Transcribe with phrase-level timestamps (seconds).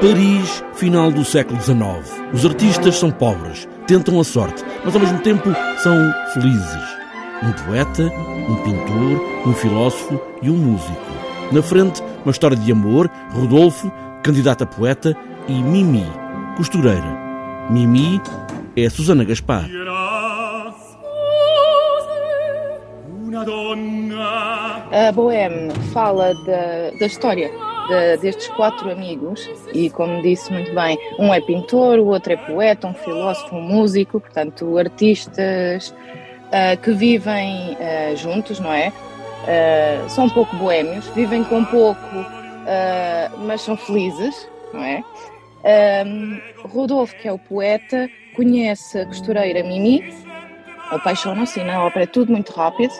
[0.00, 1.78] Paris, final do século XIX.
[2.32, 5.96] Os artistas são pobres, tentam a sorte, mas ao mesmo tempo são
[6.34, 6.94] felizes.
[7.42, 11.00] Um poeta, um pintor, um filósofo e um músico.
[11.52, 13.90] Na frente, uma história de amor, Rodolfo,
[14.22, 15.16] candidato a poeta,
[15.48, 16.06] e Mimi,
[16.56, 17.18] costureira.
[17.70, 18.20] Mimi
[18.76, 19.68] é Susana Gaspar.
[24.90, 27.50] A Bohème fala da, da história
[27.88, 32.36] de, destes quatro amigos, e como disse muito bem, um é pintor, o outro é
[32.36, 38.88] poeta, um filósofo, um músico, portanto, artistas uh, que vivem uh, juntos, não é?
[38.88, 42.00] Uh, são um pouco boêmios, vivem com pouco,
[43.40, 45.04] mas são felizes, não é?
[46.64, 50.14] Rodolfo, que é o poeta, conhece a costureira Mimi,
[50.90, 52.92] apaixonam-se na ópera, é tudo muito rápido.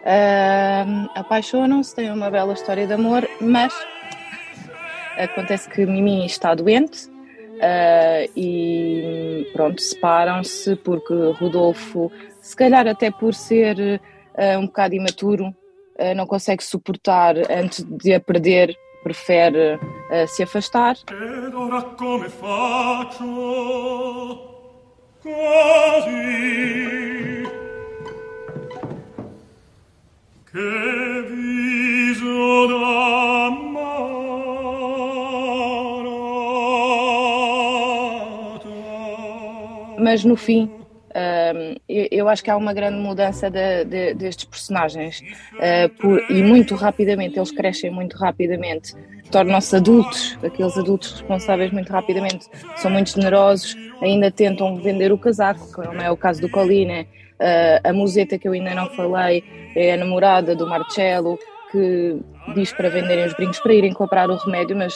[0.00, 3.72] Uh, apaixonam-se, têm uma bela história de amor, mas
[5.16, 13.34] Acontece que Mimi está doente uh, e pronto, separam-se porque Rodolfo, se calhar até por
[13.34, 14.00] ser
[14.34, 19.78] uh, um bocado imaturo, uh, não consegue suportar antes de a perder, prefere
[20.28, 20.96] se afastar.
[21.06, 21.50] Que viso
[39.98, 40.68] mas no fim
[41.88, 45.22] eu acho que há uma grande mudança de, de, destes personagens.
[46.00, 48.94] Por, e muito rapidamente, eles crescem muito rapidamente,
[49.30, 55.72] tornam-se adultos, aqueles adultos responsáveis muito rapidamente, são muito generosos, ainda tentam vender o casaco,
[55.72, 59.44] como é o caso do Colline, uh, a museta que eu ainda não falei
[59.76, 61.38] é a namorada do Marcello,
[61.70, 62.16] que
[62.54, 64.94] diz para venderem os brincos para irem comprar o remédio, mas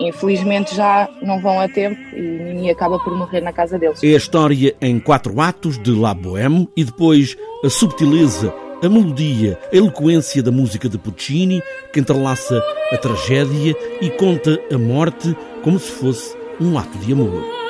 [0.00, 4.02] Infelizmente já não vão a tempo e Nini acaba por morrer na casa deles.
[4.02, 8.52] É a história em quatro atos de La Bohème e depois a subtileza,
[8.82, 11.62] a melodia, a eloquência da música de Puccini
[11.92, 12.60] que entrelaça
[12.90, 17.61] a tragédia e conta a morte como se fosse um ato de amor.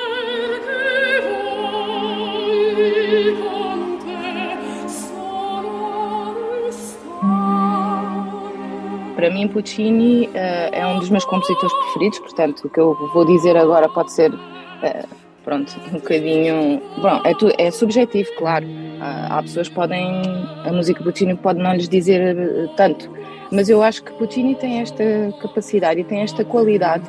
[9.23, 10.31] Para mim, Puccini uh,
[10.73, 14.35] é um dos meus compositores preferidos, portanto, o que eu vou dizer agora pode ser,
[14.35, 15.09] uh,
[15.45, 16.83] pronto, um bocadinho.
[17.01, 18.67] Bom, é, tu, é subjetivo, claro.
[18.67, 20.23] Uh, há pessoas que podem.
[20.65, 22.37] A música Puccini pode não lhes dizer
[22.77, 23.09] tanto,
[23.53, 25.05] mas eu acho que Puccini tem esta
[25.41, 27.05] capacidade e tem esta qualidade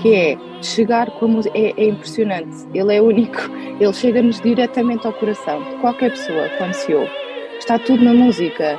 [0.00, 1.58] que é chegar com a música.
[1.58, 2.64] É, é impressionante.
[2.72, 3.40] Ele é único,
[3.80, 7.10] ele chega-nos diretamente ao coração de qualquer pessoa quando se ouve.
[7.58, 8.78] Está tudo na música.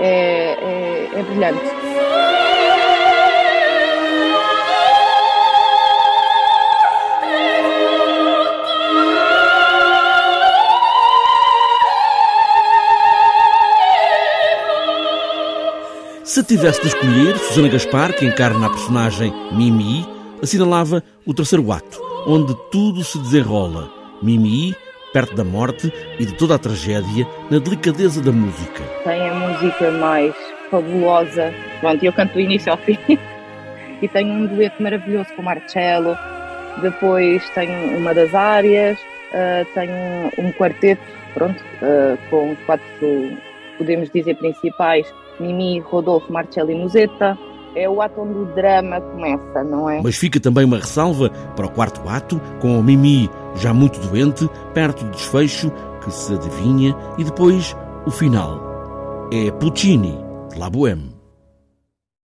[0.00, 1.84] É, é, é brilhante.
[16.24, 20.04] Se tivesse de escolher, Susana Gaspar, que encarna a personagem Mimi,
[20.42, 23.88] assinalava o terceiro ato, onde tudo se desenrola.
[24.20, 24.74] Mimi,
[25.14, 28.82] perto da morte e de toda a tragédia, na delicadeza da música.
[29.04, 30.34] Tem a música mais
[30.68, 31.54] fabulosa.
[31.78, 32.98] Pronto, eu canto do início ao fim.
[34.02, 36.18] e tenho um dueto maravilhoso com o Marcello.
[36.82, 38.98] Depois tenho uma das áreas.
[38.98, 41.02] Uh, tenho um quarteto,
[41.32, 43.38] pronto, uh, com quatro,
[43.78, 47.38] podemos dizer, principais Mimi, Rodolfo, Marcello e Musetta.
[47.76, 50.00] É o ato onde o drama começa, não é?
[50.02, 54.48] Mas fica também uma ressalva para o quarto ato, com o Mimi já muito doente,
[54.72, 55.70] perto do desfecho
[56.02, 57.76] que se adivinha, e depois
[58.06, 59.28] o final.
[59.32, 60.16] É Puccini,
[60.56, 61.13] La Bohème.